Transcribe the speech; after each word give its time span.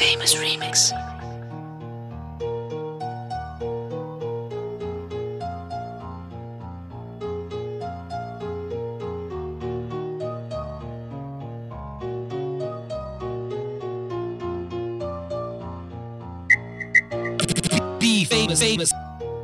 famous 0.00 0.34
remix. 0.34 0.92
B 18.00 18.24
Famous. 18.24 18.92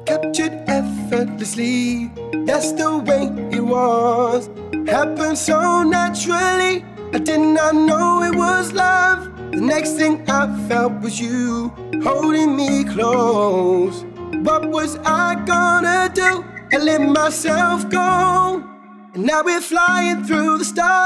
Captured 0.07 0.55
effortlessly, 0.69 2.11
that's 2.47 2.73
the 2.73 2.97
way 3.05 3.29
it 3.55 3.61
was. 3.61 4.49
Happened 4.89 5.37
so 5.37 5.83
naturally, 5.83 6.83
I 7.13 7.19
did 7.19 7.41
not 7.41 7.75
know 7.75 8.23
it 8.23 8.35
was 8.35 8.73
love. 8.73 9.36
The 9.57 9.63
next 9.63 9.93
thing 9.93 10.23
I 10.29 10.55
felt 10.69 11.01
was 11.01 11.19
you 11.19 11.73
holding 12.05 12.55
me 12.57 12.85
close. 12.85 14.05
What 14.45 14.69
was 14.69 14.99
I 14.99 15.43
gonna 15.47 16.11
do? 16.13 16.45
I 16.75 16.77
let 16.77 17.01
myself 17.01 17.89
go. 17.89 18.63
And 19.15 19.25
now 19.25 19.43
we're 19.43 19.63
flying 19.63 20.25
through 20.25 20.59
the 20.59 20.65
stars. 20.67 21.06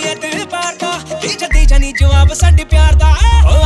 ਇਹ 0.00 0.14
ਦਿਨ 0.16 0.44
ਪਾਰਦਾ 0.46 0.92
ਤੇ 1.22 1.28
ਜੱਦੀ 1.30 1.64
ਜਾਨੀ 1.66 1.92
ਜਵਾਬ 1.92 2.32
ਸਾਡੇ 2.34 2.64
ਪਿਆਰ 2.64 2.94
ਦਾ 2.94 3.14
ਓ 3.46 3.59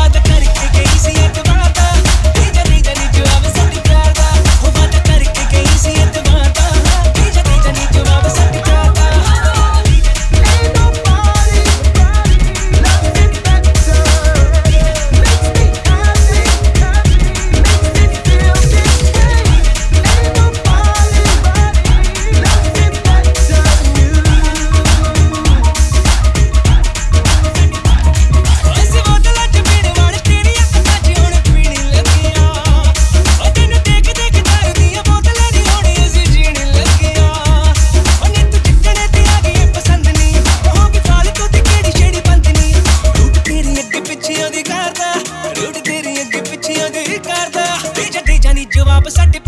opposite 49.05 49.44